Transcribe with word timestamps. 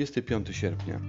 25 0.00 0.56
sierpnia. 0.56 1.00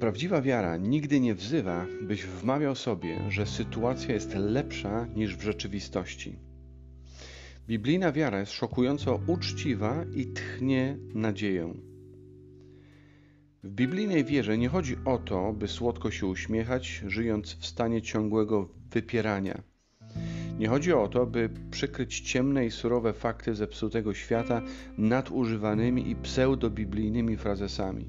Prawdziwa 0.00 0.42
wiara 0.42 0.76
nigdy 0.76 1.20
nie 1.20 1.34
wzywa, 1.34 1.86
byś 2.02 2.24
wmawiał 2.24 2.74
sobie, 2.74 3.30
że 3.30 3.46
sytuacja 3.46 4.14
jest 4.14 4.34
lepsza 4.34 5.06
niż 5.06 5.36
w 5.36 5.42
rzeczywistości. 5.42 6.38
Biblijna 7.66 8.12
wiara 8.12 8.40
jest 8.40 8.52
szokująco 8.52 9.20
uczciwa 9.26 10.04
i 10.14 10.26
tchnie 10.26 10.96
nadzieją. 11.14 11.76
W 13.62 13.70
biblijnej 13.70 14.24
wierze 14.24 14.58
nie 14.58 14.68
chodzi 14.68 14.96
o 15.04 15.18
to, 15.18 15.52
by 15.52 15.68
słodko 15.68 16.10
się 16.10 16.26
uśmiechać, 16.26 17.02
żyjąc 17.06 17.54
w 17.54 17.66
stanie 17.66 18.02
ciągłego 18.02 18.68
wypierania. 18.90 19.62
Nie 20.58 20.68
chodzi 20.68 20.92
o 20.92 21.08
to, 21.08 21.26
by 21.26 21.50
przykryć 21.70 22.20
ciemne 22.20 22.66
i 22.66 22.70
surowe 22.70 23.12
fakty 23.12 23.54
zepsutego 23.54 24.14
świata 24.14 24.62
nadużywanymi 24.98 26.10
i 26.10 26.16
pseudobiblijnymi 26.16 27.36
frazesami. 27.36 28.08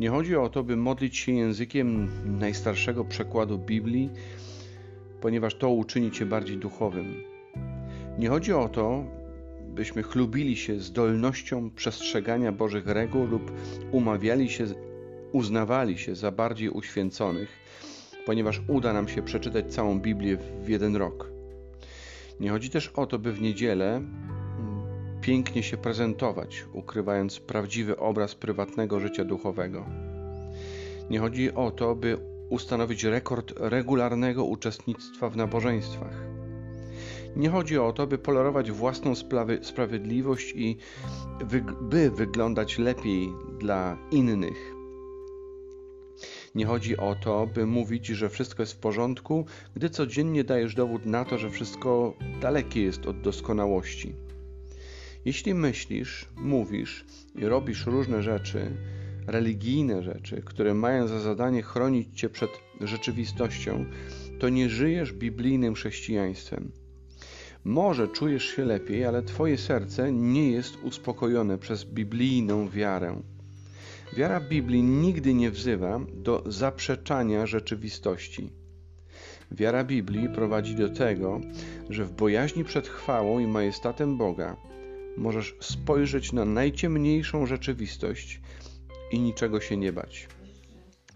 Nie 0.00 0.10
chodzi 0.10 0.36
o 0.36 0.48
to, 0.48 0.64
by 0.64 0.76
modlić 0.76 1.16
się 1.16 1.32
językiem 1.32 2.08
najstarszego 2.38 3.04
przekładu 3.04 3.58
Biblii, 3.58 4.10
ponieważ 5.20 5.54
to 5.54 5.70
uczyni 5.70 6.10
cię 6.10 6.26
bardziej 6.26 6.56
duchowym. 6.56 7.14
Nie 8.18 8.28
chodzi 8.28 8.52
o 8.52 8.68
to, 8.68 9.04
byśmy 9.74 10.02
chlubili 10.02 10.56
się 10.56 10.80
zdolnością 10.80 11.70
przestrzegania 11.70 12.52
Bożych 12.52 12.86
reguł 12.86 13.26
lub 13.26 13.52
umawiali 13.92 14.50
się, 14.50 14.64
uznawali 15.32 15.98
się 15.98 16.14
za 16.14 16.30
bardziej 16.30 16.68
uświęconych, 16.68 17.48
ponieważ 18.26 18.62
uda 18.68 18.92
nam 18.92 19.08
się 19.08 19.22
przeczytać 19.22 19.74
całą 19.74 20.00
Biblię 20.00 20.38
w 20.64 20.68
jeden 20.68 20.96
rok. 20.96 21.30
Nie 22.40 22.50
chodzi 22.50 22.70
też 22.70 22.88
o 22.88 23.06
to, 23.06 23.18
by 23.18 23.32
w 23.32 23.40
niedzielę 23.40 23.96
mm, 23.96 24.10
pięknie 25.20 25.62
się 25.62 25.76
prezentować, 25.76 26.64
ukrywając 26.72 27.40
prawdziwy 27.40 27.96
obraz 27.96 28.34
prywatnego 28.34 29.00
życia 29.00 29.24
duchowego. 29.24 29.86
Nie 31.10 31.18
chodzi 31.18 31.54
o 31.54 31.70
to, 31.70 31.94
by 31.94 32.18
ustanowić 32.50 33.04
rekord 33.04 33.52
regularnego 33.56 34.44
uczestnictwa 34.44 35.30
w 35.30 35.36
nabożeństwach. 35.36 36.24
Nie 37.36 37.50
chodzi 37.50 37.78
o 37.78 37.92
to, 37.92 38.06
by 38.06 38.18
polerować 38.18 38.70
własną 38.70 39.14
sprawiedliwość 39.62 40.52
i 40.56 40.76
by 41.80 42.10
wyglądać 42.10 42.78
lepiej 42.78 43.28
dla 43.58 43.98
innych. 44.10 44.81
Nie 46.54 46.66
chodzi 46.66 46.96
o 46.96 47.14
to, 47.14 47.46
by 47.46 47.66
mówić, 47.66 48.06
że 48.06 48.28
wszystko 48.28 48.62
jest 48.62 48.72
w 48.72 48.78
porządku, 48.78 49.46
gdy 49.74 49.90
codziennie 49.90 50.44
dajesz 50.44 50.74
dowód 50.74 51.06
na 51.06 51.24
to, 51.24 51.38
że 51.38 51.50
wszystko 51.50 52.14
dalekie 52.40 52.82
jest 52.82 53.06
od 53.06 53.20
doskonałości. 53.20 54.14
Jeśli 55.24 55.54
myślisz, 55.54 56.28
mówisz 56.36 57.04
i 57.34 57.44
robisz 57.44 57.86
różne 57.86 58.22
rzeczy, 58.22 58.76
religijne 59.26 60.02
rzeczy, 60.02 60.42
które 60.44 60.74
mają 60.74 61.08
za 61.08 61.20
zadanie 61.20 61.62
chronić 61.62 62.20
cię 62.20 62.28
przed 62.28 62.50
rzeczywistością, 62.80 63.84
to 64.40 64.48
nie 64.48 64.68
żyjesz 64.68 65.12
biblijnym 65.12 65.74
chrześcijaństwem. 65.74 66.70
Może 67.64 68.08
czujesz 68.08 68.44
się 68.44 68.64
lepiej, 68.64 69.04
ale 69.04 69.22
Twoje 69.22 69.58
serce 69.58 70.12
nie 70.12 70.50
jest 70.50 70.76
uspokojone 70.82 71.58
przez 71.58 71.84
biblijną 71.84 72.68
wiarę. 72.68 73.22
Wiara 74.16 74.40
Biblii 74.40 74.82
nigdy 74.82 75.34
nie 75.34 75.50
wzywa 75.50 76.00
do 76.14 76.42
zaprzeczania 76.46 77.46
rzeczywistości. 77.46 78.52
Wiara 79.50 79.84
Biblii 79.84 80.28
prowadzi 80.28 80.74
do 80.74 80.88
tego, 80.88 81.40
że 81.90 82.04
w 82.04 82.12
bojaźni 82.12 82.64
przed 82.64 82.88
chwałą 82.88 83.38
i 83.38 83.46
majestatem 83.46 84.18
Boga 84.18 84.56
możesz 85.16 85.56
spojrzeć 85.60 86.32
na 86.32 86.44
najciemniejszą 86.44 87.46
rzeczywistość 87.46 88.40
i 89.12 89.20
niczego 89.20 89.60
się 89.60 89.76
nie 89.76 89.92
bać. 89.92 90.28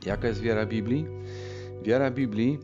Jaka 0.07 0.29
jest 0.29 0.41
wiara 0.41 0.67
Biblii? 0.67 1.07
Wiara 1.83 2.11
Biblii 2.11 2.59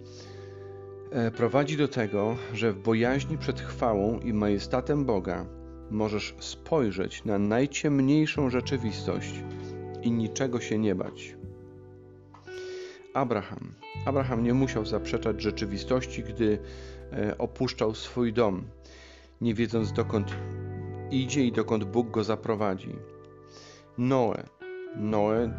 E, 1.12 1.30
prowadzi 1.30 1.76
do 1.76 1.88
tego, 1.88 2.36
że 2.52 2.72
w 2.72 2.78
bojaźni 2.78 3.38
przed 3.38 3.60
chwałą 3.60 4.20
i 4.20 4.32
majestatem 4.32 5.04
Boga 5.04 5.46
możesz 5.90 6.34
spojrzeć 6.40 7.24
na 7.24 7.38
najciemniejszą 7.38 8.50
rzeczywistość 8.50 9.42
i 10.02 10.10
niczego 10.10 10.60
się 10.60 10.78
nie 10.78 10.94
bać. 10.94 11.36
Abraham. 13.14 13.74
Abraham 14.06 14.44
nie 14.44 14.54
musiał 14.54 14.86
zaprzeczać 14.86 15.42
rzeczywistości, 15.42 16.22
gdy 16.22 16.58
e, 17.12 17.38
opuszczał 17.38 17.94
swój 17.94 18.32
dom, 18.32 18.64
nie 19.40 19.54
wiedząc 19.54 19.92
dokąd 19.92 20.36
idzie 21.10 21.44
i 21.44 21.52
dokąd 21.52 21.84
Bóg 21.84 22.10
go 22.10 22.24
zaprowadzi. 22.24 22.96
Noe. 23.98 24.42
Noe 24.96 25.52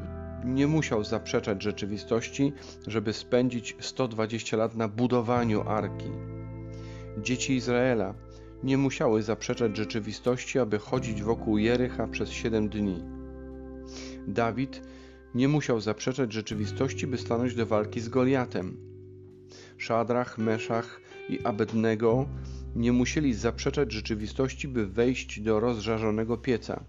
nie 0.45 0.67
musiał 0.67 1.03
zaprzeczać 1.03 1.63
rzeczywistości, 1.63 2.53
żeby 2.87 3.13
spędzić 3.13 3.75
120 3.79 4.57
lat 4.57 4.75
na 4.75 4.87
budowaniu 4.87 5.61
arki. 5.61 6.11
Dzieci 7.17 7.55
Izraela 7.55 8.13
nie 8.63 8.77
musiały 8.77 9.21
zaprzeczać 9.23 9.77
rzeczywistości, 9.77 10.59
aby 10.59 10.79
chodzić 10.79 11.23
wokół 11.23 11.57
Jericha 11.57 12.07
przez 12.07 12.29
7 12.29 12.69
dni. 12.69 13.22
Dawid 14.27 14.81
nie 15.35 15.47
musiał 15.47 15.81
zaprzeczać 15.81 16.33
rzeczywistości, 16.33 17.07
by 17.07 17.17
stanąć 17.17 17.55
do 17.55 17.65
walki 17.65 18.01
z 18.01 18.09
Goliatem. 18.09 18.77
Szadrach, 19.77 20.37
Meszach 20.37 21.01
i 21.29 21.39
Abednego 21.43 22.25
nie 22.75 22.91
musieli 22.91 23.33
zaprzeczać 23.33 23.91
rzeczywistości, 23.91 24.67
by 24.67 24.87
wejść 24.87 25.39
do 25.39 25.59
rozżarzonego 25.59 26.37
pieca. 26.37 26.83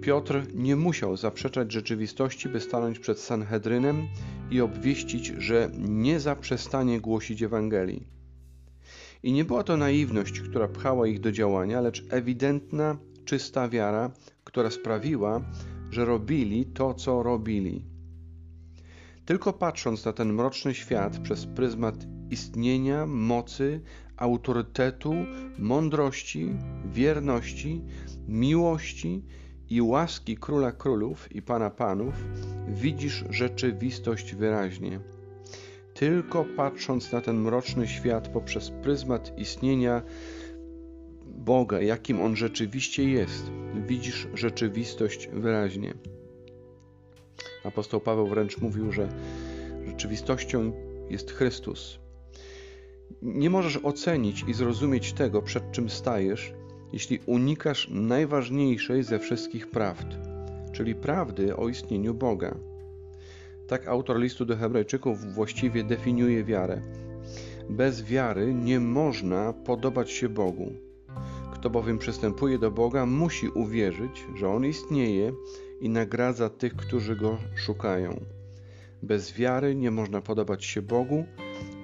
Piotr 0.00 0.42
nie 0.54 0.76
musiał 0.76 1.16
zaprzeczać 1.16 1.72
rzeczywistości, 1.72 2.48
by 2.48 2.60
stanąć 2.60 2.98
przed 2.98 3.18
Sanhedrynem 3.18 4.08
i 4.50 4.60
obwieścić, 4.60 5.26
że 5.26 5.70
nie 5.78 6.20
zaprzestanie 6.20 7.00
głosić 7.00 7.42
Ewangelii. 7.42 8.06
I 9.22 9.32
nie 9.32 9.44
była 9.44 9.62
to 9.62 9.76
naiwność, 9.76 10.40
która 10.40 10.68
pchała 10.68 11.06
ich 11.06 11.20
do 11.20 11.32
działania, 11.32 11.80
lecz 11.80 12.04
ewidentna, 12.10 12.96
czysta 13.24 13.68
wiara, 13.68 14.10
która 14.44 14.70
sprawiła, 14.70 15.40
że 15.90 16.04
robili 16.04 16.66
to, 16.66 16.94
co 16.94 17.22
robili. 17.22 17.84
Tylko 19.24 19.52
patrząc 19.52 20.04
na 20.04 20.12
ten 20.12 20.32
mroczny 20.32 20.74
świat 20.74 21.18
przez 21.18 21.46
pryzmat 21.46 21.94
istnienia, 22.30 23.06
mocy, 23.06 23.80
autorytetu, 24.16 25.14
mądrości, 25.58 26.56
wierności, 26.84 27.82
miłości 28.28 29.24
i 29.70 29.82
łaski 29.82 30.36
Króla 30.36 30.72
Królów 30.72 31.32
i 31.32 31.42
Pana 31.42 31.70
Panów 31.70 32.14
widzisz 32.68 33.24
rzeczywistość 33.30 34.34
wyraźnie. 34.34 35.00
Tylko 35.94 36.44
patrząc 36.56 37.12
na 37.12 37.20
ten 37.20 37.36
mroczny 37.36 37.88
świat 37.88 38.28
poprzez 38.28 38.70
pryzmat 38.70 39.38
istnienia 39.38 40.02
Boga, 41.44 41.80
jakim 41.80 42.20
On 42.20 42.36
rzeczywiście 42.36 43.10
jest, 43.10 43.50
widzisz 43.86 44.28
rzeczywistość 44.34 45.28
wyraźnie. 45.32 45.94
Apostoł 47.64 48.00
Paweł 48.00 48.26
wręcz 48.26 48.58
mówił, 48.58 48.92
że 48.92 49.08
rzeczywistością 49.86 50.72
jest 51.10 51.30
Chrystus. 51.30 51.98
Nie 53.22 53.50
możesz 53.50 53.76
ocenić 53.76 54.44
i 54.48 54.54
zrozumieć 54.54 55.12
tego, 55.12 55.42
przed 55.42 55.72
czym 55.72 55.90
stajesz, 55.90 56.52
jeśli 56.92 57.18
unikasz 57.26 57.88
najważniejszej 57.90 59.02
ze 59.02 59.18
wszystkich 59.18 59.70
prawd, 59.70 60.06
czyli 60.72 60.94
prawdy 60.94 61.56
o 61.56 61.68
istnieniu 61.68 62.14
Boga. 62.14 62.56
Tak 63.68 63.88
autor 63.88 64.18
listu 64.20 64.44
do 64.44 64.56
Hebrajczyków 64.56 65.34
właściwie 65.34 65.84
definiuje 65.84 66.44
wiarę. 66.44 66.80
Bez 67.70 68.02
wiary 68.02 68.54
nie 68.54 68.80
można 68.80 69.52
podobać 69.52 70.10
się 70.10 70.28
Bogu. 70.28 70.72
Kto 71.64 71.70
bowiem 71.70 71.98
przystępuje 71.98 72.58
do 72.58 72.70
Boga, 72.70 73.06
musi 73.06 73.48
uwierzyć, 73.48 74.26
że 74.34 74.48
On 74.48 74.66
istnieje 74.66 75.32
i 75.80 75.88
nagradza 75.88 76.50
tych, 76.50 76.76
którzy 76.76 77.16
Go 77.16 77.38
szukają. 77.54 78.24
Bez 79.02 79.32
wiary 79.32 79.74
nie 79.74 79.90
można 79.90 80.20
podobać 80.20 80.64
się 80.64 80.82
Bogu. 80.82 81.24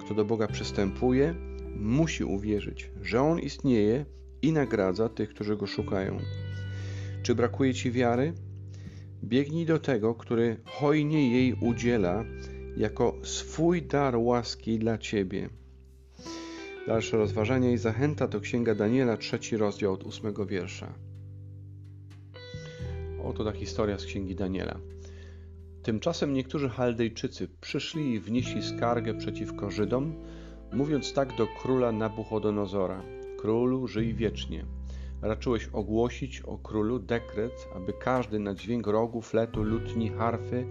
Kto 0.00 0.14
do 0.14 0.24
Boga 0.24 0.46
przystępuje, 0.46 1.34
musi 1.76 2.24
uwierzyć, 2.24 2.90
że 3.02 3.22
On 3.22 3.38
istnieje 3.38 4.04
i 4.42 4.52
nagradza 4.52 5.08
tych, 5.08 5.28
którzy 5.30 5.56
go 5.56 5.66
szukają. 5.66 6.18
Czy 7.22 7.34
brakuje 7.34 7.74
ci 7.74 7.90
wiary? 7.90 8.32
Biegnij 9.24 9.66
do 9.66 9.78
tego, 9.78 10.14
który 10.14 10.56
hojnie 10.64 11.32
jej 11.32 11.54
udziela 11.60 12.24
jako 12.76 13.16
swój 13.22 13.82
dar 13.82 14.16
łaski 14.16 14.78
dla 14.78 14.98
ciebie. 14.98 15.59
Dalsze 16.90 17.16
rozważanie 17.16 17.72
i 17.72 17.78
zachęta 17.78 18.28
to 18.28 18.40
Księga 18.40 18.74
Daniela, 18.74 19.16
trzeci 19.16 19.56
rozdział 19.56 19.92
od 19.92 20.04
ósmego 20.04 20.46
wiersza. 20.46 20.92
Oto 23.24 23.44
ta 23.44 23.52
historia 23.52 23.98
z 23.98 24.04
Księgi 24.04 24.34
Daniela. 24.34 24.76
Tymczasem 25.82 26.34
niektórzy 26.34 26.68
Chaldejczycy 26.68 27.48
przyszli 27.60 28.12
i 28.12 28.20
wnieśli 28.20 28.62
skargę 28.62 29.14
przeciwko 29.14 29.70
Żydom, 29.70 30.14
mówiąc 30.72 31.12
tak 31.12 31.36
do 31.36 31.46
króla 31.62 31.92
Nabuchodonozora– 31.92 33.02
Królu, 33.40 33.88
żyj 33.88 34.14
wiecznie. 34.14 34.64
raczyłeś 35.22 35.68
ogłosić 35.72 36.40
o 36.40 36.58
królu 36.58 36.98
dekret, 36.98 37.68
aby 37.76 37.92
każdy 37.92 38.38
na 38.38 38.54
dźwięk 38.54 38.86
rogu, 38.86 39.22
fletu, 39.22 39.62
lutni, 39.62 40.08
harfy, 40.08 40.66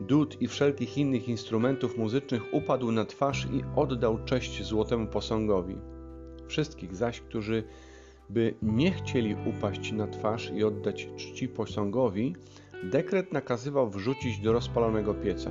dud 0.00 0.42
i 0.42 0.48
wszelkich 0.48 0.98
innych 0.98 1.28
instrumentów 1.28 1.98
muzycznych 1.98 2.42
upadł 2.52 2.92
na 2.92 3.04
twarz 3.04 3.46
i 3.52 3.62
oddał 3.76 4.24
cześć 4.24 4.62
złotemu 4.62 5.06
posągowi. 5.06 5.76
Wszystkich 6.46 6.96
zaś, 6.96 7.20
którzy 7.20 7.62
by 8.30 8.54
nie 8.62 8.92
chcieli 8.92 9.36
upaść 9.46 9.92
na 9.92 10.06
twarz 10.06 10.50
i 10.50 10.64
oddać 10.64 11.08
czci 11.16 11.48
posągowi, 11.48 12.36
dekret 12.84 13.32
nakazywał 13.32 13.90
wrzucić 13.90 14.40
do 14.40 14.52
rozpalonego 14.52 15.14
pieca. 15.14 15.50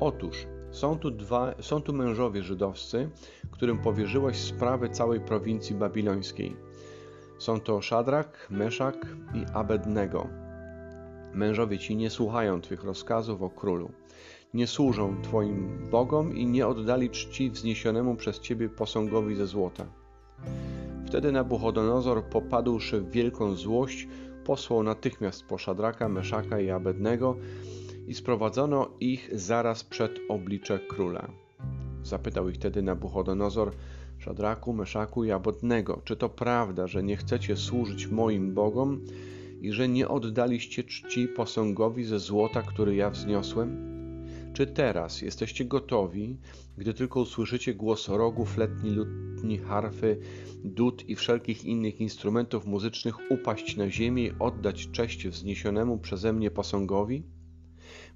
Otóż 0.00 0.46
są 0.70 0.98
tu, 0.98 1.10
dwa, 1.10 1.54
są 1.60 1.82
tu 1.82 1.92
mężowie 1.92 2.42
żydowscy, 2.42 3.10
którym 3.50 3.78
powierzyłeś 3.78 4.36
sprawy 4.36 4.88
całej 4.88 5.20
prowincji 5.20 5.76
babilońskiej. 5.76 6.56
Są 7.38 7.60
to 7.60 7.82
Szadrak, 7.82 8.46
Meszak 8.50 9.06
i 9.34 9.44
Abednego. 9.54 10.43
Mężowie 11.34 11.78
ci 11.78 11.96
nie 11.96 12.10
słuchają 12.10 12.60
Twych 12.60 12.84
rozkazów 12.84 13.42
o 13.42 13.50
królu. 13.50 13.90
Nie 14.54 14.66
służą 14.66 15.22
Twoim 15.22 15.88
bogom 15.90 16.36
i 16.36 16.46
nie 16.46 16.66
oddali 16.66 17.10
czci 17.10 17.50
wzniesionemu 17.50 18.16
przez 18.16 18.40
Ciebie 18.40 18.68
posągowi 18.68 19.34
ze 19.34 19.46
złota. 19.46 19.86
Wtedy 21.06 21.32
Nabuchodonozor, 21.32 22.24
popadłszy 22.24 23.00
w 23.00 23.10
wielką 23.10 23.54
złość, 23.54 24.08
posłał 24.44 24.82
natychmiast 24.82 25.44
po 25.44 25.58
Szadraka, 25.58 26.08
Meszaka 26.08 26.60
i 26.60 26.70
Abednego 26.70 27.36
i 28.06 28.14
sprowadzono 28.14 28.90
ich 29.00 29.30
zaraz 29.32 29.84
przed 29.84 30.20
oblicze 30.28 30.78
króla. 30.78 31.28
Zapytał 32.02 32.48
ich 32.48 32.56
wtedy 32.56 32.82
Nabuchodonozor, 32.82 33.72
Szadraku, 34.18 34.72
Meszaku 34.72 35.24
i 35.24 35.30
Abednego, 35.30 36.00
czy 36.04 36.16
to 36.16 36.28
prawda, 36.28 36.86
że 36.86 37.02
nie 37.02 37.16
chcecie 37.16 37.56
służyć 37.56 38.06
moim 38.06 38.54
bogom 38.54 39.00
i 39.64 39.72
że 39.72 39.88
nie 39.88 40.08
oddaliście 40.08 40.84
czci 40.84 41.28
posągowi 41.28 42.04
ze 42.04 42.18
złota, 42.18 42.62
który 42.62 42.94
ja 42.94 43.10
wzniosłem? 43.10 43.94
Czy 44.52 44.66
teraz 44.66 45.22
jesteście 45.22 45.64
gotowi, 45.64 46.36
gdy 46.78 46.94
tylko 46.94 47.20
usłyszycie 47.20 47.74
głos 47.74 48.08
rogów, 48.08 48.56
letni, 48.56 48.90
lutni, 48.90 49.58
harfy, 49.58 50.20
dud 50.64 51.08
i 51.08 51.16
wszelkich 51.16 51.64
innych 51.64 52.00
instrumentów 52.00 52.66
muzycznych, 52.66 53.30
upaść 53.30 53.76
na 53.76 53.90
ziemię 53.90 54.24
i 54.24 54.32
oddać 54.38 54.88
cześć 54.92 55.28
wzniesionemu 55.28 55.98
przeze 55.98 56.32
mnie 56.32 56.50
posągowi? 56.50 57.22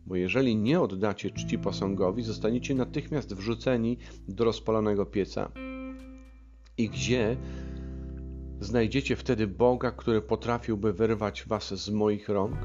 Bo 0.06 0.16
jeżeli 0.16 0.56
nie 0.56 0.80
oddacie 0.80 1.30
czci 1.30 1.58
posągowi, 1.58 2.22
zostaniecie 2.22 2.74
natychmiast 2.74 3.34
wrzuceni 3.34 3.98
do 4.28 4.44
rozpalonego 4.44 5.06
pieca. 5.06 5.52
I 6.78 6.88
gdzie 6.88 7.36
znajdziecie 8.60 9.16
wtedy 9.16 9.46
Boga, 9.46 9.90
który 9.90 10.22
potrafiłby 10.22 10.92
wyrwać 10.92 11.44
was 11.46 11.74
z 11.74 11.90
moich 11.90 12.28
rąk? 12.28 12.56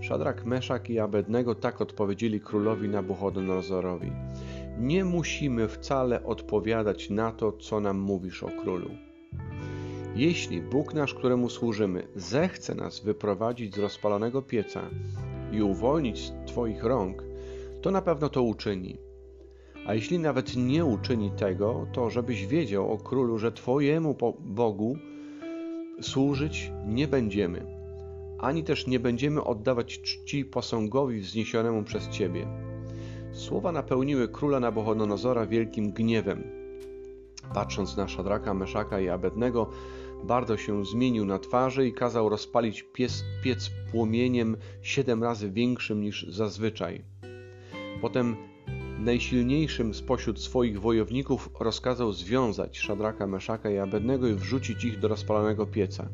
Szadrak, 0.00 0.44
Meszak 0.44 0.90
i 0.90 0.98
Abednego 0.98 1.54
tak 1.54 1.80
odpowiedzieli 1.80 2.40
królowi 2.40 2.88
Nabuchodonozorowi. 2.88 4.12
Nie 4.78 5.04
musimy 5.04 5.68
wcale 5.68 6.24
odpowiadać 6.24 7.10
na 7.10 7.32
to, 7.32 7.52
co 7.52 7.80
nam 7.80 7.98
mówisz 7.98 8.42
o 8.42 8.48
królu. 8.62 8.90
Jeśli 10.14 10.62
Bóg 10.62 10.94
nasz, 10.94 11.14
któremu 11.14 11.48
służymy, 11.48 12.08
zechce 12.14 12.74
nas 12.74 13.00
wyprowadzić 13.00 13.74
z 13.74 13.78
rozpalonego 13.78 14.42
pieca 14.42 14.82
i 15.52 15.62
uwolnić 15.62 16.18
z 16.18 16.32
Twoich 16.46 16.84
rąk, 16.84 17.22
to 17.82 17.90
na 17.90 18.02
pewno 18.02 18.28
to 18.28 18.42
uczyni. 18.42 19.07
A 19.88 19.94
jeśli 19.94 20.18
nawet 20.18 20.56
nie 20.56 20.84
uczyni 20.84 21.30
tego, 21.30 21.86
to 21.92 22.10
żebyś 22.10 22.46
wiedział 22.46 22.92
o 22.92 22.98
królu, 22.98 23.38
że 23.38 23.52
Twojemu 23.52 24.16
Bogu 24.40 24.96
służyć 26.00 26.72
nie 26.86 27.08
będziemy 27.08 27.78
ani 28.38 28.64
też 28.64 28.86
nie 28.86 29.00
będziemy 29.00 29.44
oddawać 29.44 30.00
czci 30.00 30.44
posągowi 30.44 31.20
wzniesionemu 31.20 31.84
przez 31.84 32.08
Ciebie. 32.08 32.46
Słowa 33.32 33.72
napełniły 33.72 34.28
króla 34.28 34.60
Nabuchodonozora 34.60 35.46
wielkim 35.46 35.92
gniewem. 35.92 36.44
Patrząc 37.54 37.96
na 37.96 38.08
Szadraka, 38.08 38.54
Meszaka 38.54 39.00
i 39.00 39.08
Abednego, 39.08 39.70
bardzo 40.24 40.56
się 40.56 40.84
zmienił 40.84 41.24
na 41.24 41.38
twarzy 41.38 41.88
i 41.88 41.92
kazał 41.92 42.28
rozpalić 42.28 42.82
piec, 42.82 43.24
piec 43.44 43.70
płomieniem 43.92 44.56
siedem 44.82 45.22
razy 45.22 45.50
większym 45.50 46.00
niż 46.00 46.26
zazwyczaj. 46.28 47.04
Potem 48.00 48.36
najsilniejszym 48.98 49.94
spośród 49.94 50.40
swoich 50.40 50.80
wojowników 50.80 51.50
rozkazał 51.60 52.12
związać 52.12 52.78
Szadraka, 52.78 53.26
Meszaka 53.26 53.70
i 53.70 53.78
Abednego 53.78 54.28
i 54.28 54.34
wrzucić 54.34 54.84
ich 54.84 54.98
do 54.98 55.08
rozpalonego 55.08 55.66
pieca. 55.66 56.08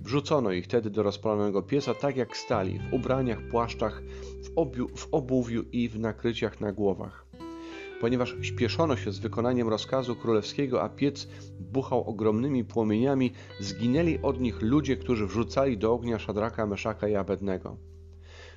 Wrzucono 0.00 0.52
ich 0.52 0.64
wtedy 0.64 0.90
do 0.90 1.02
rozpalonego 1.02 1.62
pieca, 1.62 1.94
tak 1.94 2.16
jak 2.16 2.36
stali, 2.36 2.78
w 2.78 2.94
ubraniach, 2.94 3.42
płaszczach, 3.50 4.02
w, 4.44 4.50
obiu, 4.56 4.88
w 4.96 5.08
obuwiu 5.12 5.64
i 5.72 5.88
w 5.88 5.98
nakryciach 5.98 6.60
na 6.60 6.72
głowach. 6.72 7.26
Ponieważ 8.00 8.36
śpieszono 8.42 8.96
się 8.96 9.12
z 9.12 9.18
wykonaniem 9.18 9.68
rozkazu 9.68 10.16
królewskiego, 10.16 10.82
a 10.82 10.88
piec 10.88 11.28
buchał 11.60 12.04
ogromnymi 12.04 12.64
płomieniami, 12.64 13.32
zginęli 13.60 14.18
od 14.22 14.40
nich 14.40 14.62
ludzie, 14.62 14.96
którzy 14.96 15.26
wrzucali 15.26 15.78
do 15.78 15.92
ognia 15.92 16.18
Szadraka, 16.18 16.66
Meszaka 16.66 17.08
i 17.08 17.14
Abednego. 17.14 17.76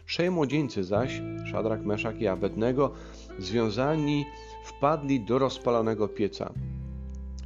Trzej 0.08 0.32
młodzieńcy 0.32 0.84
zaś, 0.84 1.22
Szadrak, 1.52 1.86
Meszak 1.86 2.22
i 2.22 2.28
Abednego, 2.28 2.94
związani, 3.40 4.26
wpadli 4.64 5.20
do 5.20 5.40
rozpalonego 5.40 6.08
pieca 6.08 6.54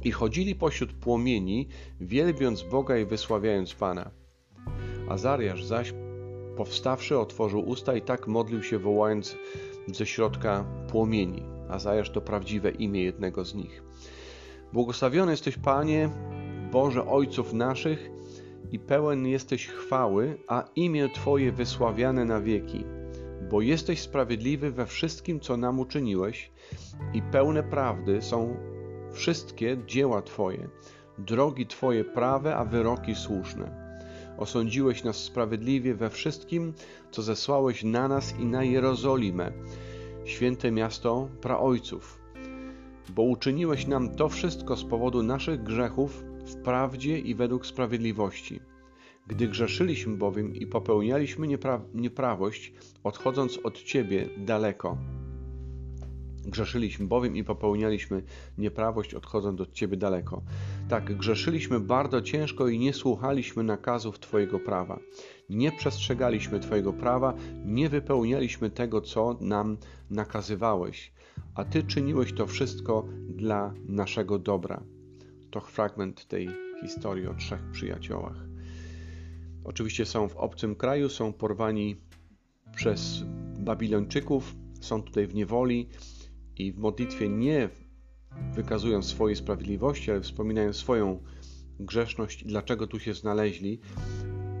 i 0.04 0.10
chodzili 0.10 0.54
pośród 0.54 0.92
płomieni, 0.92 1.68
wielbiąc 2.00 2.62
Boga 2.62 2.98
i 2.98 3.06
wysławiając 3.06 3.74
Pana. 3.74 4.10
Azariasz 5.08 5.64
zaś, 5.64 5.94
powstawszy, 6.56 7.18
otworzył 7.18 7.68
usta 7.68 7.94
i 7.94 8.02
tak 8.02 8.28
modlił 8.28 8.62
się, 8.62 8.78
wołając 8.78 9.36
ze 9.86 10.06
środka 10.06 10.64
płomieni. 10.90 11.42
Azariasz 11.68 12.10
to 12.10 12.20
prawdziwe 12.20 12.70
imię 12.70 13.02
jednego 13.04 13.44
z 13.44 13.54
nich. 13.54 13.82
Błogosławiony 14.72 15.30
jesteś, 15.30 15.58
Panie, 15.58 16.10
Boże 16.72 17.06
Ojców 17.06 17.52
naszych, 17.52 18.10
i 18.72 18.78
pełen 18.78 19.26
jesteś 19.26 19.66
chwały, 19.66 20.38
a 20.48 20.64
imię 20.76 21.08
Twoje 21.14 21.52
wysławiane 21.52 22.24
na 22.24 22.40
wieki. 22.40 22.84
Bo 23.52 23.60
jesteś 23.60 24.00
sprawiedliwy 24.00 24.70
we 24.70 24.86
wszystkim, 24.86 25.40
co 25.40 25.56
nam 25.56 25.80
uczyniłeś, 25.80 26.50
i 27.14 27.22
pełne 27.22 27.62
prawdy 27.62 28.22
są 28.22 28.56
wszystkie 29.12 29.76
dzieła 29.86 30.22
Twoje, 30.22 30.68
drogi 31.18 31.66
Twoje 31.66 32.04
prawe, 32.04 32.56
a 32.56 32.64
wyroki 32.64 33.14
słuszne. 33.14 33.96
Osądziłeś 34.38 35.04
nas 35.04 35.16
sprawiedliwie 35.16 35.94
we 35.94 36.10
wszystkim, 36.10 36.72
co 37.10 37.22
zesłałeś 37.22 37.84
na 37.84 38.08
nas 38.08 38.38
i 38.38 38.44
na 38.44 38.64
Jerozolimę, 38.64 39.52
święte 40.24 40.70
miasto 40.70 41.28
praojców. 41.40 42.20
Bo 43.08 43.22
uczyniłeś 43.22 43.86
nam 43.86 44.14
to 44.14 44.28
wszystko 44.28 44.76
z 44.76 44.84
powodu 44.84 45.22
naszych 45.22 45.62
grzechów 45.62 46.24
w 46.44 46.56
prawdzie 46.56 47.18
i 47.18 47.34
według 47.34 47.66
sprawiedliwości. 47.66 48.71
Gdy 49.26 49.48
grzeszyliśmy 49.48 50.16
bowiem 50.16 50.54
i 50.54 50.66
popełnialiśmy 50.66 51.48
niepra 51.48 51.80
nieprawość, 51.94 52.72
odchodząc 53.04 53.58
od 53.58 53.82
Ciebie 53.82 54.28
daleko, 54.38 54.98
Grzeszyliśmy 56.44 57.06
bowiem 57.06 57.36
i 57.36 57.44
popełnialiśmy 57.44 58.22
nieprawość, 58.58 59.14
odchodząc 59.14 59.60
od 59.60 59.72
Ciebie 59.72 59.96
daleko. 59.96 60.42
Tak, 60.88 61.16
grzeszyliśmy 61.16 61.80
bardzo 61.80 62.22
ciężko 62.22 62.68
i 62.68 62.78
nie 62.78 62.92
słuchaliśmy 62.92 63.62
nakazów 63.62 64.18
Twojego 64.18 64.58
prawa. 64.58 64.98
Nie 65.50 65.72
przestrzegaliśmy 65.72 66.60
Twojego 66.60 66.92
prawa, 66.92 67.34
nie 67.64 67.88
wypełnialiśmy 67.88 68.70
tego, 68.70 69.00
co 69.00 69.38
nam 69.40 69.76
nakazywałeś, 70.10 71.12
a 71.54 71.64
Ty 71.64 71.82
czyniłeś 71.82 72.32
to 72.32 72.46
wszystko 72.46 73.04
dla 73.28 73.74
naszego 73.88 74.38
dobra. 74.38 74.82
To 75.50 75.60
fragment 75.60 76.28
tej 76.28 76.48
historii 76.80 77.26
o 77.26 77.34
trzech 77.34 77.70
przyjaciołach. 77.72 78.51
Oczywiście 79.64 80.06
są 80.06 80.28
w 80.28 80.36
obcym 80.36 80.76
kraju, 80.76 81.08
są 81.08 81.32
porwani 81.32 81.96
przez 82.76 83.22
Babilończyków, 83.58 84.54
są 84.80 85.02
tutaj 85.02 85.26
w 85.26 85.34
niewoli 85.34 85.88
i 86.56 86.72
w 86.72 86.78
modlitwie 86.78 87.28
nie 87.28 87.68
wykazują 88.54 89.02
swojej 89.02 89.36
sprawiedliwości, 89.36 90.10
ale 90.10 90.20
wspominają 90.20 90.72
swoją 90.72 91.22
grzeszność 91.80 92.42
i 92.42 92.46
dlaczego 92.46 92.86
tu 92.86 93.00
się 93.00 93.14
znaleźli, 93.14 93.80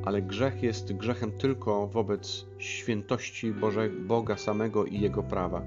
ale 0.04 0.22
grzech 0.22 0.62
jest 0.62 0.92
grzechem 0.92 1.32
tylko 1.32 1.86
wobec 1.86 2.46
świętości 2.58 3.52
Boże, 3.52 3.90
Boga 3.90 4.36
samego 4.36 4.84
i 4.84 5.00
Jego 5.00 5.22
prawa. 5.22 5.62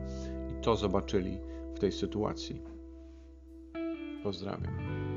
I 0.51 0.63
to 0.63 0.75
zobaczyli 0.75 1.37
w 1.75 1.79
tej 1.79 1.91
sytuacji. 1.91 2.61
Pozdrawiam. 4.23 5.14